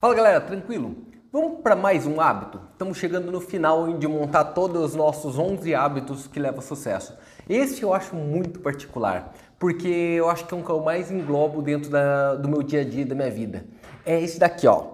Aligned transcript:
Fala 0.00 0.14
galera, 0.14 0.40
tranquilo? 0.40 0.94
Vamos 1.32 1.60
para 1.60 1.74
mais 1.74 2.06
um 2.06 2.20
hábito? 2.20 2.60
Estamos 2.70 2.98
chegando 2.98 3.32
no 3.32 3.40
final 3.40 3.98
de 3.98 4.06
montar 4.06 4.44
todos 4.44 4.80
os 4.90 4.94
nossos 4.94 5.36
11 5.36 5.74
hábitos 5.74 6.28
que 6.28 6.38
levam 6.38 6.60
a 6.60 6.62
sucesso. 6.62 7.18
Esse 7.48 7.82
eu 7.82 7.92
acho 7.92 8.14
muito 8.14 8.60
particular, 8.60 9.34
porque 9.58 9.88
eu 9.88 10.30
acho 10.30 10.46
que 10.46 10.54
é 10.54 10.56
um 10.56 10.62
que 10.62 10.70
eu 10.70 10.80
mais 10.84 11.10
englobo 11.10 11.60
dentro 11.60 11.90
da, 11.90 12.36
do 12.36 12.48
meu 12.48 12.62
dia 12.62 12.82
a 12.82 12.84
dia, 12.84 13.04
da 13.04 13.16
minha 13.16 13.28
vida. 13.28 13.66
É 14.06 14.22
esse 14.22 14.38
daqui, 14.38 14.68
ó. 14.68 14.84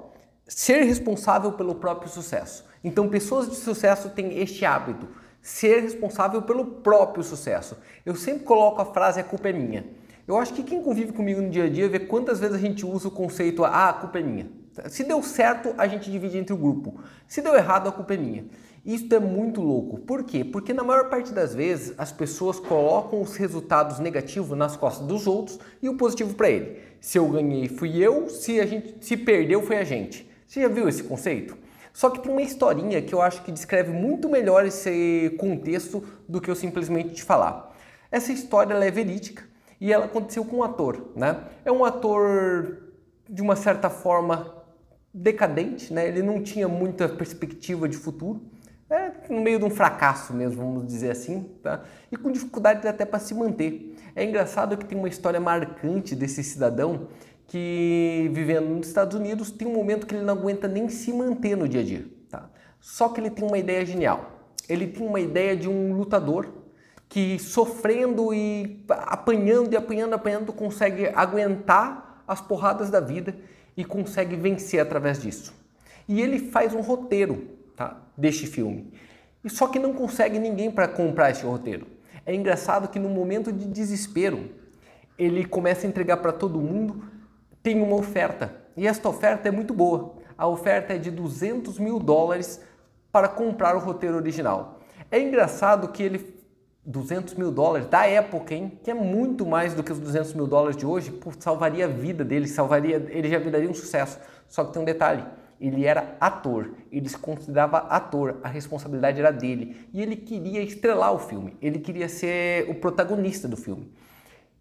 Ser 0.48 0.84
responsável 0.84 1.52
pelo 1.52 1.74
próprio 1.74 2.10
sucesso. 2.10 2.64
Então, 2.82 3.06
pessoas 3.10 3.46
de 3.46 3.56
sucesso 3.56 4.08
têm 4.08 4.38
este 4.38 4.64
hábito, 4.64 5.06
ser 5.42 5.82
responsável 5.82 6.40
pelo 6.40 6.64
próprio 6.64 7.22
sucesso. 7.22 7.76
Eu 8.06 8.14
sempre 8.14 8.44
coloco 8.44 8.80
a 8.80 8.86
frase 8.86 9.20
a 9.20 9.24
culpa 9.24 9.50
é 9.50 9.52
minha. 9.52 9.84
Eu 10.26 10.38
acho 10.38 10.54
que 10.54 10.62
quem 10.62 10.82
convive 10.82 11.12
comigo 11.12 11.42
no 11.42 11.50
dia 11.50 11.64
a 11.64 11.68
dia 11.68 11.90
vê 11.90 11.98
quantas 11.98 12.40
vezes 12.40 12.56
a 12.56 12.58
gente 12.58 12.86
usa 12.86 13.08
o 13.08 13.10
conceito 13.10 13.66
ah, 13.66 13.90
a 13.90 13.92
culpa 13.92 14.18
é 14.18 14.22
minha. 14.22 14.63
Se 14.88 15.04
deu 15.04 15.22
certo, 15.22 15.74
a 15.78 15.86
gente 15.86 16.10
divide 16.10 16.38
entre 16.38 16.52
o 16.52 16.56
grupo. 16.56 17.00
Se 17.28 17.40
deu 17.40 17.54
errado, 17.54 17.88
a 17.88 17.92
culpa 17.92 18.14
é 18.14 18.16
minha. 18.16 18.44
Isso 18.84 19.12
é 19.14 19.18
muito 19.18 19.62
louco. 19.62 19.98
Por 20.00 20.24
quê? 20.24 20.44
Porque 20.44 20.74
na 20.74 20.84
maior 20.84 21.08
parte 21.08 21.32
das 21.32 21.54
vezes 21.54 21.94
as 21.96 22.12
pessoas 22.12 22.60
colocam 22.60 23.22
os 23.22 23.34
resultados 23.36 23.98
negativos 23.98 24.56
nas 24.58 24.76
costas 24.76 25.06
dos 25.06 25.26
outros 25.26 25.58
e 25.80 25.88
o 25.88 25.96
positivo 25.96 26.34
para 26.34 26.50
ele. 26.50 26.78
Se 27.00 27.18
eu 27.18 27.26
ganhei, 27.28 27.66
fui 27.66 27.96
eu, 27.96 28.28
se 28.28 28.60
a 28.60 28.66
gente 28.66 28.96
se 29.00 29.16
perdeu, 29.16 29.62
foi 29.62 29.78
a 29.78 29.84
gente. 29.84 30.28
Você 30.46 30.60
já 30.60 30.68
viu 30.68 30.86
esse 30.86 31.02
conceito? 31.02 31.56
Só 31.94 32.10
que 32.10 32.18
tem 32.18 32.30
uma 32.30 32.42
historinha 32.42 33.00
que 33.00 33.14
eu 33.14 33.22
acho 33.22 33.42
que 33.42 33.52
descreve 33.52 33.90
muito 33.90 34.28
melhor 34.28 34.66
esse 34.66 35.34
contexto 35.38 36.04
do 36.28 36.40
que 36.40 36.50
eu 36.50 36.54
simplesmente 36.54 37.14
te 37.14 37.22
falar. 37.22 37.74
Essa 38.10 38.32
história 38.32 38.74
é 38.74 38.90
verídica 38.90 39.44
e 39.80 39.92
ela 39.92 40.04
aconteceu 40.04 40.44
com 40.44 40.58
um 40.58 40.62
ator, 40.62 41.12
né? 41.16 41.44
É 41.64 41.72
um 41.72 41.84
ator 41.84 42.92
de 43.28 43.40
uma 43.40 43.56
certa 43.56 43.88
forma 43.88 44.53
decadente, 45.14 45.94
né? 45.94 46.08
ele 46.08 46.22
não 46.22 46.42
tinha 46.42 46.66
muita 46.66 47.08
perspectiva 47.08 47.88
de 47.88 47.96
futuro, 47.96 48.42
é, 48.90 49.12
no 49.30 49.40
meio 49.40 49.60
de 49.60 49.64
um 49.64 49.70
fracasso 49.70 50.34
mesmo, 50.34 50.62
vamos 50.62 50.86
dizer 50.86 51.12
assim, 51.12 51.48
tá? 51.62 51.84
e 52.10 52.16
com 52.16 52.32
dificuldade 52.32 52.86
até 52.86 53.04
para 53.04 53.20
se 53.20 53.32
manter. 53.32 53.96
É 54.16 54.24
engraçado 54.24 54.76
que 54.76 54.84
tem 54.84 54.98
uma 54.98 55.08
história 55.08 55.40
marcante 55.40 56.16
desse 56.16 56.42
cidadão 56.42 57.08
que, 57.46 58.30
vivendo 58.32 58.66
nos 58.66 58.88
Estados 58.88 59.16
Unidos, 59.16 59.50
tem 59.50 59.68
um 59.68 59.72
momento 59.72 60.06
que 60.06 60.14
ele 60.14 60.24
não 60.24 60.34
aguenta 60.34 60.66
nem 60.66 60.88
se 60.88 61.12
manter 61.12 61.56
no 61.56 61.68
dia 61.68 61.80
a 61.80 61.84
dia. 61.84 62.06
Tá? 62.28 62.50
Só 62.80 63.08
que 63.08 63.20
ele 63.20 63.30
tem 63.30 63.46
uma 63.46 63.58
ideia 63.58 63.86
genial. 63.86 64.32
Ele 64.68 64.86
tem 64.86 65.06
uma 65.06 65.20
ideia 65.20 65.56
de 65.56 65.68
um 65.68 65.92
lutador 65.94 66.48
que, 67.08 67.38
sofrendo 67.38 68.34
e 68.34 68.84
apanhando 68.88 69.72
e 69.72 69.76
apanhando, 69.76 70.14
apanhando, 70.14 70.52
consegue 70.52 71.06
aguentar 71.14 72.22
as 72.26 72.40
porradas 72.40 72.90
da 72.90 73.00
vida 73.00 73.36
e 73.76 73.84
consegue 73.84 74.36
vencer 74.36 74.80
através 74.80 75.20
disso. 75.20 75.54
E 76.08 76.20
ele 76.20 76.38
faz 76.38 76.74
um 76.74 76.80
roteiro 76.80 77.48
tá, 77.76 78.00
deste 78.16 78.46
filme. 78.46 78.92
E 79.42 79.50
só 79.50 79.66
que 79.66 79.78
não 79.78 79.92
consegue 79.92 80.38
ninguém 80.38 80.70
para 80.70 80.88
comprar 80.88 81.30
esse 81.30 81.44
roteiro. 81.44 81.86
É 82.26 82.34
engraçado 82.34 82.88
que 82.88 82.98
no 82.98 83.08
momento 83.08 83.52
de 83.52 83.66
desespero, 83.66 84.50
ele 85.18 85.44
começa 85.44 85.86
a 85.86 85.88
entregar 85.88 86.18
para 86.18 86.32
todo 86.32 86.60
mundo, 86.60 87.04
tem 87.62 87.80
uma 87.80 87.96
oferta. 87.96 88.54
E 88.76 88.86
esta 88.86 89.08
oferta 89.08 89.48
é 89.48 89.50
muito 89.50 89.74
boa. 89.74 90.16
A 90.36 90.46
oferta 90.46 90.94
é 90.94 90.98
de 90.98 91.10
200 91.10 91.78
mil 91.78 91.98
dólares 91.98 92.60
para 93.12 93.28
comprar 93.28 93.76
o 93.76 93.78
roteiro 93.78 94.16
original. 94.16 94.80
É 95.10 95.20
engraçado 95.20 95.88
que 95.88 96.02
ele 96.02 96.33
200 96.86 97.34
mil 97.34 97.50
dólares 97.50 97.86
da 97.86 98.06
época, 98.06 98.54
hein? 98.54 98.78
Que 98.82 98.90
é 98.90 98.94
muito 98.94 99.46
mais 99.46 99.74
do 99.74 99.82
que 99.82 99.90
os 99.90 99.98
200 99.98 100.34
mil 100.34 100.46
dólares 100.46 100.76
de 100.76 100.84
hoje, 100.84 101.10
pô, 101.10 101.32
salvaria 101.38 101.86
a 101.86 101.88
vida 101.88 102.24
dele, 102.24 102.46
salvaria, 102.46 102.96
ele 103.08 103.28
já 103.28 103.38
viraria 103.38 103.68
um 103.68 103.74
sucesso. 103.74 104.18
Só 104.48 104.64
que 104.64 104.72
tem 104.72 104.82
um 104.82 104.84
detalhe, 104.84 105.24
ele 105.58 105.86
era 105.86 106.16
ator, 106.20 106.72
ele 106.92 107.08
se 107.08 107.16
considerava 107.16 107.78
ator, 107.78 108.38
a 108.42 108.48
responsabilidade 108.48 109.18
era 109.18 109.30
dele 109.30 109.88
e 109.92 110.02
ele 110.02 110.16
queria 110.16 110.62
estrelar 110.62 111.14
o 111.14 111.18
filme, 111.18 111.56
ele 111.62 111.78
queria 111.78 112.08
ser 112.08 112.68
o 112.68 112.74
protagonista 112.74 113.48
do 113.48 113.56
filme. 113.56 113.90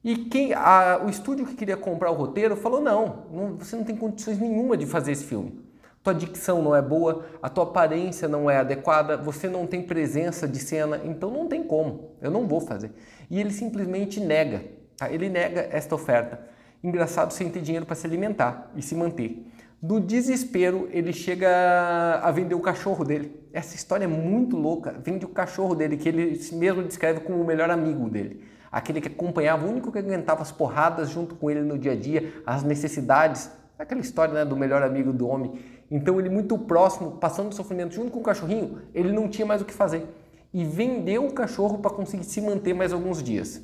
E 0.02 0.16
quem, 0.16 0.54
a, 0.54 1.02
o 1.06 1.10
estúdio 1.10 1.46
que 1.46 1.56
queria 1.56 1.78
comprar 1.78 2.12
o 2.12 2.14
roteiro 2.14 2.56
falou: 2.58 2.82
não, 2.82 3.26
não, 3.32 3.58
você 3.58 3.76
não 3.76 3.86
tem 3.86 3.96
condições 3.96 4.38
nenhuma 4.38 4.76
de 4.76 4.86
fazer 4.86 5.14
esse 5.14 5.24
filme 5.24 5.63
tua 6.04 6.14
dicção 6.14 6.62
não 6.62 6.76
é 6.76 6.82
boa, 6.82 7.26
a 7.42 7.50
tua 7.50 7.64
aparência 7.64 8.28
não 8.28 8.52
é 8.52 8.58
adequada, 8.58 9.16
você 9.16 9.48
não 9.48 9.66
tem 9.66 9.82
presença 9.82 10.46
de 10.46 10.60
cena, 10.60 11.00
então 11.06 11.32
não 11.32 11.48
tem 11.48 11.64
como, 11.64 12.12
eu 12.22 12.30
não 12.30 12.46
vou 12.46 12.60
fazer. 12.60 12.92
E 13.32 13.40
ele 13.40 13.52
simplesmente 13.52 14.20
nega, 14.20 14.66
tá? 14.98 15.10
ele 15.10 15.30
nega 15.30 15.68
esta 15.72 15.96
oferta. 15.96 16.42
Engraçado 16.84 17.32
sem 17.32 17.50
ter 17.50 17.62
dinheiro 17.62 17.86
para 17.86 17.96
se 17.96 18.06
alimentar 18.06 18.70
e 18.76 18.82
se 18.82 18.94
manter. 18.94 19.48
Do 19.82 20.00
desespero, 20.00 20.90
ele 20.92 21.14
chega 21.14 22.20
a 22.22 22.32
vender 22.32 22.56
o 22.56 22.60
cachorro 22.60 23.06
dele. 23.06 23.38
Essa 23.54 23.76
história 23.76 24.06
é 24.06 24.08
muito 24.08 24.58
louca. 24.58 24.96
Vende 25.04 25.26
o 25.26 25.30
cachorro 25.30 25.76
dele, 25.76 25.98
que 25.98 26.08
ele 26.08 26.40
mesmo 26.54 26.84
descreve 26.84 27.22
como 27.22 27.42
o 27.42 27.46
melhor 27.46 27.70
amigo 27.70 28.10
dele. 28.10 28.44
Aquele 28.72 29.00
que 29.00 29.08
acompanhava, 29.08 29.66
o 29.66 29.70
único 29.70 29.92
que 29.92 30.00
aguentava 30.00 30.42
as 30.42 30.52
porradas 30.52 31.10
junto 31.10 31.36
com 31.36 31.52
ele 31.52 31.62
no 31.62 31.78
dia 31.78 31.94
a 31.94 31.96
dia, 31.96 32.34
as 32.46 32.64
necessidades. 32.64 33.50
Aquela 33.84 34.00
história 34.00 34.34
né, 34.34 34.46
do 34.46 34.56
melhor 34.56 34.82
amigo 34.82 35.12
do 35.12 35.28
homem. 35.28 35.60
Então 35.92 36.18
ele 36.18 36.30
muito 36.30 36.58
próximo, 36.58 37.12
passando 37.12 37.54
sofrimento 37.54 37.94
junto 37.94 38.12
com 38.12 38.20
o 38.20 38.24
cachorrinho, 38.24 38.82
ele 38.94 39.12
não 39.12 39.28
tinha 39.28 39.46
mais 39.46 39.62
o 39.62 39.66
que 39.66 39.74
fazer. 39.74 40.08
E 40.54 40.64
vendeu 40.64 41.26
o 41.26 41.34
cachorro 41.34 41.80
para 41.80 41.92
conseguir 41.92 42.24
se 42.24 42.40
manter 42.40 42.74
mais 42.74 42.94
alguns 42.94 43.22
dias. 43.22 43.62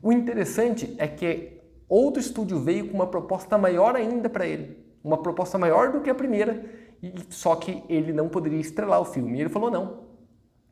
O 0.00 0.12
interessante 0.12 0.94
é 0.98 1.08
que 1.08 1.60
outro 1.88 2.20
estúdio 2.20 2.60
veio 2.60 2.88
com 2.88 2.94
uma 2.94 3.08
proposta 3.08 3.58
maior 3.58 3.96
ainda 3.96 4.30
para 4.30 4.46
ele. 4.46 4.78
Uma 5.02 5.20
proposta 5.20 5.58
maior 5.58 5.90
do 5.90 6.00
que 6.00 6.10
a 6.10 6.14
primeira, 6.14 6.64
e 7.02 7.12
só 7.30 7.56
que 7.56 7.82
ele 7.88 8.12
não 8.12 8.28
poderia 8.28 8.60
estrelar 8.60 9.00
o 9.00 9.04
filme. 9.04 9.36
E 9.36 9.40
ele 9.40 9.50
falou: 9.50 9.68
não, 9.68 10.04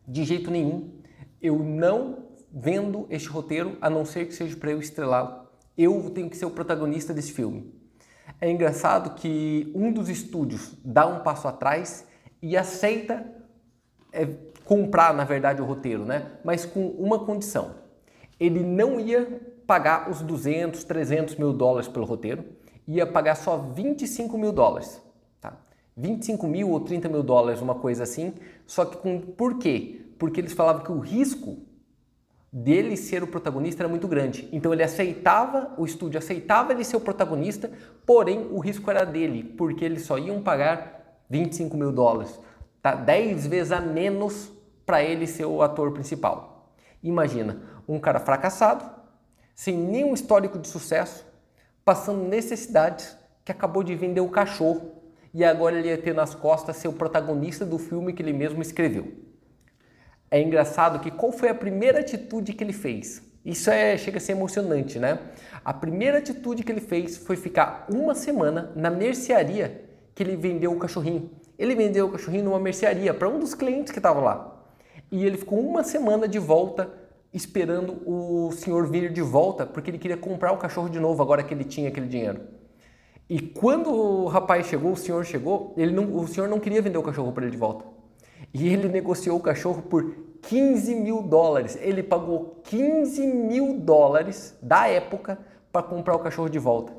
de 0.07 0.23
jeito 0.23 0.53
nenhum, 0.53 0.93
eu 1.43 1.59
não 1.59 2.29
vendo 2.53 3.09
este 3.11 3.29
roteiro 3.29 3.77
a 3.81 3.91
não 3.91 4.05
ser 4.05 4.27
que 4.27 4.35
seja 4.35 4.57
para 4.57 4.71
eu 4.71 4.79
estrelá-lo. 4.79 5.49
Eu 5.77 6.11
tenho 6.11 6.31
que 6.31 6.37
ser 6.37 6.47
o 6.47 6.51
protagonista 6.51 7.13
desse 7.13 7.33
filme. 7.33 7.78
É 8.41 8.51
engraçado 8.51 9.15
que 9.15 9.71
um 9.75 9.93
dos 9.93 10.09
estúdios 10.09 10.75
dá 10.85 11.07
um 11.07 11.21
passo 11.21 11.49
atrás 11.49 12.07
e 12.41 12.57
aceita 12.57 13.27
é, 14.13 14.27
comprar, 14.65 15.13
na 15.13 15.25
verdade, 15.25 15.61
o 15.61 15.65
roteiro, 15.65 16.05
né? 16.05 16.33
Mas 16.45 16.65
com 16.65 16.87
uma 16.89 17.19
condição. 17.19 17.75
Ele 18.39 18.63
não 18.63 19.01
ia 19.01 19.41
pagar 19.67 20.09
os 20.09 20.23
200, 20.23 20.85
300 20.85 21.37
mil 21.37 21.53
dólares 21.53 21.89
pelo 21.89 22.07
roteiro, 22.07 22.45
ia 22.87 23.07
pagar 23.07 23.35
só 23.35 23.59
25 23.59 24.39
mil 24.39 24.53
dólares. 24.53 25.03
Tá? 25.41 25.57
25 25.97 26.47
mil 26.47 26.71
ou 26.71 26.81
30 26.81 27.09
mil 27.09 27.23
dólares, 27.23 27.61
uma 27.61 27.75
coisa 27.75 28.05
assim. 28.05 28.33
Só 28.67 28.85
que 28.85 28.97
com, 28.97 29.21
por 29.21 29.59
quê? 29.59 30.07
Porque 30.19 30.41
eles 30.41 30.53
falavam 30.53 30.83
que 30.83 30.93
o 30.93 31.01
risco 31.01 31.59
dele 32.53 32.97
ser 32.97 33.23
o 33.23 33.27
protagonista 33.27 33.83
era 33.83 33.89
muito 33.89 34.09
grande. 34.09 34.49
Então 34.53 34.73
ele 34.73 34.83
aceitava, 34.83 35.73
o 35.77 35.85
estúdio 35.85 36.19
aceitava 36.19 36.73
ele 36.73 36.85
ser 36.85 36.97
o 36.97 37.01
protagonista, 37.01 37.71
porém 38.07 38.49
o 38.51 38.59
risco 38.59 38.91
era 38.91 39.05
dele, 39.05 39.43
porque 39.45 39.85
eles 39.85 40.03
só 40.03 40.19
iam 40.19 40.43
pagar 40.43 41.21
25 41.29 41.77
mil 41.77 41.93
dólares, 41.93 42.41
tá? 42.81 42.95
10 42.95 43.47
vezes 43.47 43.73
a 43.73 43.81
menos 43.81 44.51
para 44.87 45.03
ele 45.03 45.27
ser 45.27 45.45
o 45.45 45.63
ator 45.63 45.93
principal. 45.93 46.73
Imagina, 47.03 47.61
um 47.87 47.99
cara 47.99 48.19
fracassado, 48.19 48.85
sem 49.55 49.77
nenhum 49.77 50.15
histórico 50.15 50.59
de 50.59 50.69
sucesso, 50.69 51.27
passando 51.85 52.29
necessidades, 52.29 53.17
que 53.45 53.53
acabou 53.53 53.83
de 53.83 53.95
vender 53.95 54.21
o 54.21 54.29
cachorro 54.29 54.93
e 55.33 55.45
agora 55.45 55.79
ele 55.79 55.89
ia 55.89 55.99
ter 55.99 56.15
nas 56.15 56.35
costas 56.35 56.77
ser 56.77 56.89
o 56.89 56.93
protagonista 56.93 57.65
do 57.65 57.79
filme 57.79 58.13
que 58.13 58.23
ele 58.23 58.33
mesmo 58.33 58.61
escreveu. 58.61 59.28
É 60.31 60.41
engraçado 60.41 61.01
que 61.01 61.11
qual 61.11 61.33
foi 61.33 61.49
a 61.49 61.55
primeira 61.55 62.01
atitude 62.01 62.53
que 62.53 62.63
ele 62.63 62.73
fez? 62.73 63.23
Isso 63.45 63.71
é, 63.71 63.97
chega 63.97 64.19
a 64.19 64.21
ser 64.21 64.33
emocionante, 64.33 64.99
né? 64.99 65.19
A 65.65 65.73
primeira 65.73 66.19
atitude 66.19 66.63
que 66.63 66.71
ele 66.71 66.81
fez 66.81 67.17
foi 67.17 67.37
ficar 67.37 67.87
uma 67.91 68.15
semana 68.15 68.71
na 68.77 68.91
mercearia 68.91 69.85
que 70.15 70.23
ele 70.23 70.37
vendeu 70.37 70.73
o 70.73 70.79
cachorrinho. 70.79 71.31
Ele 71.59 71.75
vendeu 71.75 72.07
o 72.07 72.13
cachorrinho 72.13 72.45
numa 72.45 72.61
mercearia 72.61 73.15
para 73.15 73.29
um 73.29 73.39
dos 73.39 73.55
clientes 73.55 73.91
que 73.91 73.99
estava 73.99 74.21
lá. 74.21 74.65
E 75.11 75.25
ele 75.25 75.39
ficou 75.39 75.59
uma 75.59 75.83
semana 75.83 76.29
de 76.29 76.39
volta 76.39 76.93
esperando 77.33 78.03
o 78.07 78.51
senhor 78.53 78.87
vir 78.87 79.13
de 79.13 79.23
volta 79.23 79.65
porque 79.65 79.91
ele 79.91 79.99
queria 79.99 80.17
comprar 80.17 80.53
o 80.53 80.59
cachorro 80.59 80.89
de 80.89 81.01
novo 81.01 81.23
agora 81.23 81.43
que 81.43 81.55
ele 81.55 81.65
tinha 81.65 81.89
aquele 81.89 82.07
dinheiro. 82.07 82.41
E 83.31 83.41
quando 83.41 83.91
o 83.91 84.27
rapaz 84.27 84.67
chegou, 84.67 84.93
o 84.93 84.97
senhor 84.97 85.25
chegou, 85.25 85.75
ele 85.77 85.93
não, 85.93 86.17
o 86.17 86.27
senhor 86.27 86.49
não 86.49 86.59
queria 86.59 86.81
vender 86.81 86.99
o 86.99 87.03
cachorro 87.03 87.33
para 87.33 87.45
ele 87.45 87.53
de 87.53 87.59
volta. 87.59 87.85
E 88.55 88.69
ele 88.69 88.89
negociou 88.89 89.37
o 89.37 89.41
cachorro 89.41 89.83
por 89.83 90.15
15 90.49 90.95
mil 90.95 91.23
dólares. 91.23 91.79
Ele 91.81 92.03
pagou 92.03 92.61
15 92.65 93.27
mil 93.27 93.79
dólares 93.79 94.57
da 94.63 94.89
época 94.89 95.39
para 95.71 95.83
comprar 95.83 96.17
o 96.17 96.21
cachorro 96.21 96.49
de 96.49 96.59
volta. 96.59 96.93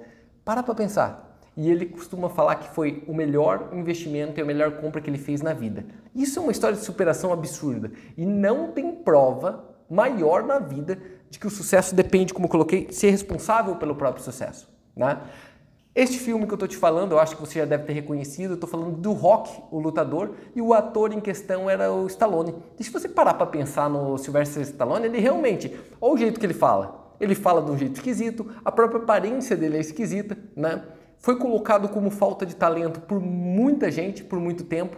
Para 0.46 0.62
para 0.62 0.76
pensar. 0.76 1.42
E 1.58 1.70
ele 1.70 1.88
costuma 1.88 2.30
falar 2.30 2.58
que 2.58 2.70
foi 2.70 3.04
o 3.08 3.14
melhor 3.14 3.72
investimento 3.74 4.40
e 4.40 4.44
a 4.44 4.46
melhor 4.46 4.74
compra 4.74 5.02
que 5.02 5.10
ele 5.10 5.18
fez 5.18 5.42
na 5.42 5.52
vida. 5.52 5.84
Isso 6.16 6.38
é 6.38 6.42
uma 6.42 6.52
história 6.52 6.78
de 6.78 6.84
superação 6.84 7.34
absurda. 7.34 7.92
E 8.16 8.24
não 8.24 8.72
tem 8.72 8.92
prova 8.92 9.66
maior 9.90 10.44
na 10.44 10.60
vida 10.60 11.00
de 11.28 11.40
que 11.40 11.48
o 11.48 11.50
sucesso 11.50 11.96
depende, 11.96 12.34
como 12.34 12.46
eu 12.46 12.52
coloquei, 12.52 12.88
ser 12.92 13.10
responsável 13.10 13.76
pelo 13.78 13.96
próprio 13.96 14.24
sucesso. 14.24 14.70
Né? 14.96 15.18
Este 15.96 16.20
filme 16.20 16.46
que 16.46 16.54
eu 16.54 16.58
tô 16.58 16.68
te 16.68 16.78
falando, 16.78 17.14
eu 17.14 17.20
acho 17.20 17.36
que 17.36 17.42
você 17.42 17.60
já 17.60 17.66
deve 17.66 17.84
ter 17.84 17.94
reconhecido, 17.94 18.52
eu 18.52 18.60
tô 18.60 18.68
falando 18.68 18.96
do 18.96 19.12
Rock, 19.12 19.50
o 19.72 19.80
lutador, 19.80 20.36
e 20.56 20.62
o 20.62 20.72
ator 20.72 21.12
em 21.12 21.20
questão 21.20 21.68
era 21.68 21.92
o 21.92 22.06
Stallone. 22.06 22.54
E 22.80 22.84
se 22.84 22.92
você 22.92 23.10
parar 23.10 23.34
para 23.34 23.48
pensar 23.48 23.90
no 23.90 24.16
Sylvester 24.20 24.62
Stallone, 24.62 25.08
ele 25.08 25.20
realmente, 25.20 25.76
olha 26.00 26.14
o 26.14 26.18
jeito 26.18 26.40
que 26.40 26.46
ele 26.46 26.54
fala. 26.54 27.16
Ele 27.20 27.34
fala 27.34 27.62
de 27.64 27.72
um 27.72 27.78
jeito 27.78 27.96
esquisito, 27.96 28.50
a 28.64 28.72
própria 28.72 29.02
aparência 29.02 29.58
dele 29.58 29.78
é 29.78 29.80
esquisita, 29.80 30.38
né? 30.56 30.84
Foi 31.18 31.36
colocado 31.38 31.90
como 31.90 32.12
falta 32.12 32.46
de 32.46 32.56
talento 32.56 33.02
por 33.02 33.20
muita 33.20 33.90
gente, 33.90 34.24
por 34.24 34.40
muito 34.40 34.66
tempo. 34.66 34.96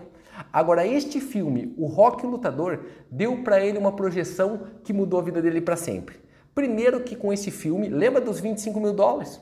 Agora, 0.52 0.86
este 0.86 1.22
filme, 1.22 1.74
O 1.78 1.88
Rock 1.88 2.26
o 2.26 2.30
Lutador, 2.30 2.82
deu 3.10 3.44
para 3.44 3.66
ele 3.66 3.78
uma 3.78 3.94
projeção 3.94 4.68
que 4.84 4.92
mudou 4.92 5.20
a 5.20 5.24
vida 5.24 5.42
dele 5.42 5.62
para 5.62 5.78
sempre. 5.78 6.20
Primeiro 6.54 7.00
que 7.00 7.16
com 7.16 7.32
esse 7.32 7.50
filme, 7.50 7.88
lembra 7.88 8.20
dos 8.20 8.42
25 8.42 8.80
mil 8.80 8.94
dólares? 8.94 9.42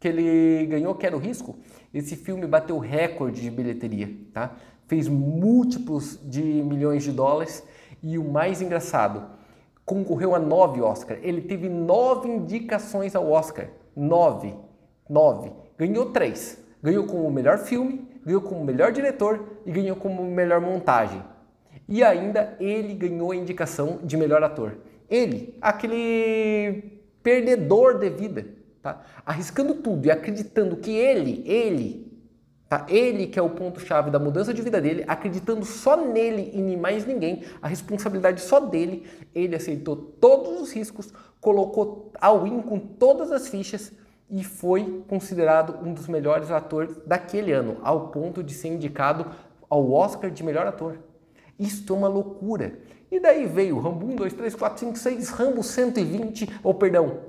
Que 0.00 0.08
ele 0.08 0.66
ganhou, 0.66 0.94
que 0.94 1.06
era 1.06 1.16
o 1.16 1.20
risco, 1.20 1.56
esse 1.92 2.16
filme 2.16 2.46
bateu 2.46 2.78
recorde 2.78 3.40
de 3.40 3.50
bilheteria, 3.50 4.14
tá? 4.32 4.56
Fez 4.86 5.08
múltiplos 5.08 6.18
de 6.24 6.42
milhões 6.42 7.02
de 7.02 7.12
dólares 7.12 7.64
e 8.02 8.16
o 8.18 8.24
mais 8.24 8.62
engraçado, 8.62 9.24
concorreu 9.84 10.34
a 10.34 10.38
nove 10.38 10.80
Oscar. 10.80 11.18
Ele 11.22 11.40
teve 11.40 11.68
nove 11.68 12.28
indicações 12.28 13.16
ao 13.16 13.30
Oscar, 13.30 13.68
nove, 13.96 14.54
nove. 15.08 15.50
Ganhou 15.76 16.10
três. 16.10 16.62
Ganhou 16.82 17.06
como 17.06 17.28
melhor 17.30 17.58
filme, 17.58 18.06
ganhou 18.24 18.40
como 18.40 18.64
melhor 18.64 18.92
diretor 18.92 19.58
e 19.66 19.72
ganhou 19.72 19.96
como 19.96 20.22
melhor 20.22 20.60
montagem. 20.60 21.22
E 21.88 22.04
ainda 22.04 22.56
ele 22.60 22.94
ganhou 22.94 23.32
a 23.32 23.36
indicação 23.36 23.98
de 24.04 24.16
melhor 24.16 24.42
ator. 24.42 24.76
Ele, 25.08 25.56
aquele 25.60 27.00
perdedor 27.22 27.98
de 27.98 28.10
vida, 28.10 28.46
tá? 28.94 29.02
arriscando 29.24 29.74
tudo 29.74 30.06
e 30.06 30.10
acreditando 30.10 30.76
que 30.76 30.90
ele, 30.90 31.42
ele, 31.46 32.20
tá? 32.68 32.86
ele 32.88 33.26
que 33.26 33.38
é 33.38 33.42
o 33.42 33.50
ponto-chave 33.50 34.10
da 34.10 34.18
mudança 34.18 34.54
de 34.54 34.62
vida 34.62 34.80
dele, 34.80 35.04
acreditando 35.06 35.64
só 35.64 35.96
nele 35.96 36.50
e 36.54 36.60
em 36.60 36.76
mais 36.76 37.06
ninguém, 37.06 37.44
a 37.60 37.68
responsabilidade 37.68 38.40
só 38.40 38.60
dele, 38.60 39.06
ele 39.34 39.56
aceitou 39.56 39.96
todos 39.96 40.60
os 40.60 40.72
riscos, 40.72 41.12
colocou 41.40 42.12
ao 42.20 42.46
in 42.46 42.62
com 42.62 42.78
todas 42.78 43.30
as 43.30 43.48
fichas 43.48 43.92
e 44.30 44.44
foi 44.44 45.04
considerado 45.08 45.78
um 45.86 45.92
dos 45.92 46.06
melhores 46.06 46.50
atores 46.50 46.96
daquele 47.06 47.52
ano, 47.52 47.78
ao 47.82 48.08
ponto 48.08 48.42
de 48.42 48.52
ser 48.52 48.68
indicado 48.68 49.26
ao 49.68 49.90
Oscar 49.92 50.30
de 50.30 50.42
melhor 50.42 50.66
ator. 50.66 50.98
Isto 51.58 51.94
é 51.94 51.96
uma 51.96 52.08
loucura. 52.08 52.78
E 53.10 53.18
daí 53.18 53.46
veio 53.46 53.78
Rambo 53.78 54.06
1, 54.06 54.16
2, 54.16 54.32
3, 54.34 54.54
4, 54.54 54.80
5, 54.80 54.98
6, 54.98 55.28
Rambo 55.30 55.62
120, 55.62 56.60
ou 56.62 56.74
perdão, 56.74 57.20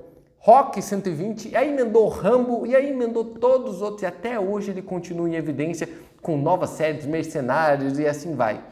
Rock 0.42 0.80
120, 0.80 1.50
e 1.50 1.56
aí 1.56 1.68
emendou 1.68 2.08
Rambo, 2.08 2.66
e 2.66 2.74
aí 2.74 2.88
emendou 2.88 3.26
todos 3.26 3.76
os 3.76 3.82
outros, 3.82 4.02
e 4.02 4.06
até 4.06 4.40
hoje 4.40 4.70
ele 4.70 4.80
continua 4.80 5.28
em 5.28 5.34
evidência 5.34 5.86
com 6.22 6.38
novas 6.38 6.70
séries, 6.70 7.04
Mercenários 7.04 7.98
e 7.98 8.06
assim 8.06 8.34
vai. 8.34 8.64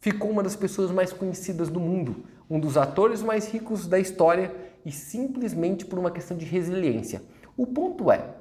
Ficou 0.00 0.28
uma 0.28 0.42
das 0.42 0.56
pessoas 0.56 0.90
mais 0.90 1.12
conhecidas 1.12 1.68
do 1.68 1.78
mundo, 1.78 2.24
um 2.50 2.58
dos 2.58 2.76
atores 2.76 3.22
mais 3.22 3.46
ricos 3.46 3.86
da 3.86 4.00
história 4.00 4.52
e 4.84 4.90
simplesmente 4.90 5.84
por 5.84 5.96
uma 5.96 6.10
questão 6.10 6.36
de 6.36 6.44
resiliência. 6.44 7.22
O 7.56 7.68
ponto 7.68 8.10
é, 8.10 8.34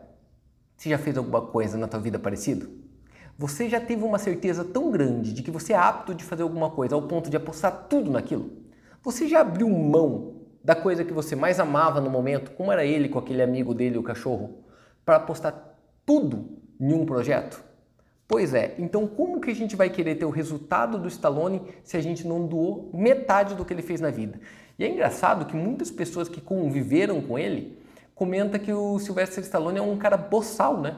você 0.75 0.89
já 0.89 0.97
fez 0.97 1.15
alguma 1.15 1.43
coisa 1.43 1.77
na 1.77 1.87
tua 1.87 1.99
vida 1.99 2.17
parecido? 2.17 2.67
Você 3.37 3.69
já 3.69 3.79
teve 3.79 4.03
uma 4.03 4.17
certeza 4.17 4.65
tão 4.65 4.89
grande 4.89 5.33
de 5.33 5.43
que 5.43 5.51
você 5.51 5.73
é 5.73 5.77
apto 5.77 6.15
de 6.15 6.23
fazer 6.23 6.41
alguma 6.41 6.71
coisa 6.71 6.95
ao 6.95 7.03
ponto 7.03 7.29
de 7.29 7.37
apostar 7.37 7.85
tudo 7.87 8.09
naquilo? 8.09 8.49
Você 9.03 9.27
já 9.27 9.41
abriu 9.41 9.69
mão 9.69 10.40
da 10.63 10.75
coisa 10.75 11.03
que 11.03 11.13
você 11.13 11.35
mais 11.35 11.59
amava 11.59 11.99
no 11.99 12.09
momento, 12.09 12.51
como 12.51 12.71
era 12.71 12.85
ele 12.85 13.09
com 13.09 13.19
aquele 13.19 13.41
amigo 13.41 13.73
dele, 13.73 13.97
o 13.97 14.03
cachorro, 14.03 14.63
para 15.03 15.15
apostar 15.15 15.75
tudo 16.05 16.57
em 16.79 16.93
um 16.93 17.05
projeto? 17.05 17.63
Pois 18.27 18.53
é, 18.53 18.75
então 18.77 19.07
como 19.07 19.41
que 19.41 19.51
a 19.51 19.55
gente 19.55 19.75
vai 19.75 19.89
querer 19.89 20.15
ter 20.15 20.25
o 20.25 20.29
resultado 20.29 20.97
do 20.97 21.07
Stallone 21.07 21.61
se 21.83 21.97
a 21.97 22.01
gente 22.01 22.25
não 22.25 22.47
doou 22.47 22.89
metade 22.93 23.55
do 23.55 23.65
que 23.65 23.73
ele 23.73 23.81
fez 23.81 23.99
na 23.99 24.09
vida? 24.09 24.39
E 24.79 24.85
é 24.85 24.87
engraçado 24.87 25.45
que 25.45 25.55
muitas 25.55 25.91
pessoas 25.91 26.29
que 26.29 26.39
conviveram 26.39 27.21
com 27.21 27.37
ele 27.37 27.77
comentam 28.15 28.59
que 28.59 28.71
o 28.71 28.97
Sylvester 28.99 29.43
Stallone 29.43 29.79
é 29.79 29.81
um 29.81 29.97
cara 29.97 30.15
boçal, 30.15 30.79
né? 30.79 30.97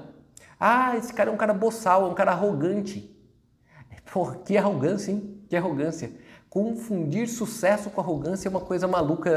Ah, 0.59 0.95
esse 0.95 1.11
cara 1.13 1.29
é 1.29 1.33
um 1.33 1.37
cara 1.37 1.53
boçal, 1.53 2.05
é 2.05 2.09
um 2.09 2.13
cara 2.13 2.31
arrogante. 2.31 3.09
Porra, 4.11 4.35
que 4.45 4.55
arrogância, 4.55 5.11
hein? 5.11 5.41
Que 5.49 5.55
arrogância 5.55 6.11
confundir 6.53 7.27
sucesso 7.27 7.89
com 7.89 7.99
arrogância 7.99 8.47
é 8.47 8.51
uma 8.51 8.59
coisa 8.59 8.87
maluca 8.87 9.31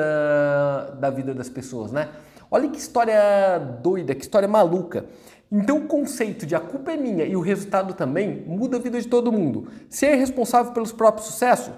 da 1.00 1.08
vida 1.08 1.32
das 1.32 1.48
pessoas, 1.48 1.90
né? 1.90 2.10
Olha 2.50 2.68
que 2.68 2.76
história 2.76 3.58
doida, 3.82 4.14
que 4.14 4.20
história 4.20 4.46
maluca. 4.46 5.06
Então 5.50 5.78
o 5.78 5.86
conceito 5.86 6.44
de 6.44 6.54
a 6.54 6.60
culpa 6.60 6.92
é 6.92 6.96
minha 6.98 7.24
e 7.24 7.34
o 7.34 7.40
resultado 7.40 7.94
também 7.94 8.44
muda 8.46 8.76
a 8.76 8.80
vida 8.80 9.00
de 9.00 9.08
todo 9.08 9.32
mundo. 9.32 9.66
Ser 9.88 10.14
responsável 10.16 10.72
pelos 10.72 10.92
próprios 10.92 11.28
sucessos, 11.28 11.72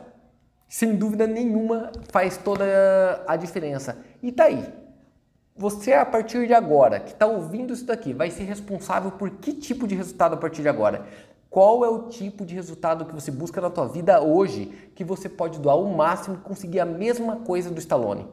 sem 0.69 0.97
dúvida 0.97 1.25
nenhuma, 1.25 1.93
faz 2.11 2.37
toda 2.37 2.65
a 3.25 3.37
diferença. 3.37 3.97
E 4.21 4.33
tá 4.33 4.47
aí. 4.47 4.67
Você 5.57 5.93
a 5.93 6.05
partir 6.05 6.49
de 6.49 6.55
agora, 6.55 6.99
que 6.99 7.13
está 7.13 7.27
ouvindo 7.27 7.73
isso 7.73 7.85
daqui, 7.85 8.13
vai 8.13 8.31
ser 8.31 8.43
responsável 8.43 9.13
por 9.13 9.31
que 9.31 9.53
tipo 9.53 9.87
de 9.87 9.95
resultado 9.95 10.35
a 10.35 10.37
partir 10.37 10.63
de 10.63 10.69
agora? 10.69 11.05
Qual 11.51 11.85
é 11.85 11.89
o 11.89 12.09
tipo 12.09 12.45
de 12.45 12.55
resultado 12.55 13.07
que 13.07 13.15
você 13.15 13.31
busca 13.31 13.61
na 13.61 13.71
tua 13.71 13.87
vida 13.87 14.21
hoje 14.23 14.67
que 14.95 15.03
você 15.03 15.29
pode 15.29 15.59
doar 15.59 15.79
o 15.79 15.97
máximo 15.97 16.37
e 16.37 16.41
conseguir 16.41 16.81
a 16.81 16.85
mesma 16.85 17.37
coisa 17.37 17.71
do 17.71 17.79
Stallone? 17.79 18.29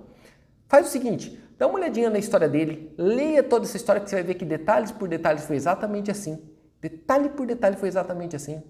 Faz 0.67 0.87
o 0.87 0.89
seguinte, 0.89 1.39
dá 1.57 1.67
uma 1.67 1.79
olhadinha 1.79 2.09
na 2.09 2.19
história 2.19 2.49
dele, 2.49 2.93
leia 2.97 3.41
toda 3.41 3.65
essa 3.65 3.77
história 3.77 4.01
que 4.01 4.09
você 4.09 4.17
vai 4.17 4.23
ver 4.23 4.33
que 4.33 4.43
detalhes 4.43 4.91
por 4.91 5.07
detalhes 5.07 5.45
foi 5.45 5.55
exatamente 5.55 6.11
assim. 6.11 6.41
Detalhe 6.81 7.29
por 7.29 7.47
detalhe 7.47 7.77
foi 7.77 7.87
exatamente 7.87 8.35
assim. 8.35 8.61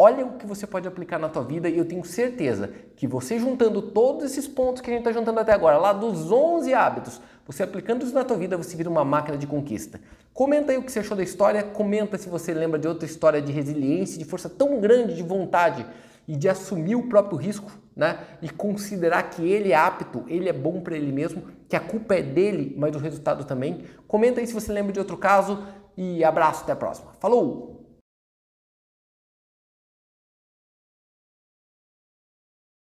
Olha 0.00 0.24
o 0.24 0.36
que 0.36 0.46
você 0.46 0.64
pode 0.66 0.86
aplicar 0.86 1.18
na 1.18 1.28
tua 1.28 1.42
vida 1.42 1.68
e 1.68 1.76
eu 1.76 1.84
tenho 1.84 2.04
certeza 2.04 2.70
que 2.94 3.06
você 3.06 3.38
juntando 3.38 3.82
todos 3.82 4.24
esses 4.24 4.46
pontos 4.46 4.80
que 4.80 4.90
a 4.90 4.92
gente 4.92 5.00
está 5.00 5.12
juntando 5.12 5.40
até 5.40 5.52
agora, 5.52 5.76
lá 5.76 5.92
dos 5.92 6.30
11 6.30 6.72
hábitos, 6.72 7.20
você 7.44 7.64
aplicando 7.64 8.04
isso 8.04 8.14
na 8.14 8.22
tua 8.22 8.36
vida, 8.36 8.56
você 8.56 8.76
vira 8.76 8.88
uma 8.88 9.04
máquina 9.04 9.36
de 9.36 9.46
conquista. 9.46 10.00
Comenta 10.38 10.70
aí 10.70 10.78
o 10.78 10.82
que 10.84 10.92
você 10.92 11.00
achou 11.00 11.16
da 11.16 11.22
história, 11.24 11.64
comenta 11.64 12.16
se 12.16 12.28
você 12.28 12.54
lembra 12.54 12.78
de 12.78 12.86
outra 12.86 13.04
história 13.04 13.42
de 13.42 13.50
resiliência, 13.50 14.16
de 14.16 14.24
força 14.24 14.48
tão 14.48 14.78
grande, 14.78 15.16
de 15.16 15.22
vontade 15.24 15.84
e 16.28 16.36
de 16.36 16.48
assumir 16.48 16.94
o 16.94 17.08
próprio 17.08 17.36
risco, 17.36 17.72
né? 17.96 18.20
E 18.40 18.48
considerar 18.48 19.30
que 19.30 19.42
ele 19.42 19.72
é 19.72 19.74
apto, 19.74 20.22
ele 20.28 20.48
é 20.48 20.52
bom 20.52 20.80
para 20.80 20.96
ele 20.96 21.10
mesmo, 21.10 21.42
que 21.68 21.74
a 21.74 21.80
culpa 21.80 22.14
é 22.14 22.22
dele, 22.22 22.72
mas 22.78 22.94
o 22.94 23.00
resultado 23.00 23.44
também. 23.46 23.82
Comenta 24.06 24.38
aí 24.38 24.46
se 24.46 24.54
você 24.54 24.72
lembra 24.72 24.92
de 24.92 25.00
outro 25.00 25.16
caso 25.16 25.66
e 25.96 26.22
abraço, 26.22 26.62
até 26.62 26.70
a 26.70 26.76
próxima. 26.76 27.10
Falou! 27.18 27.77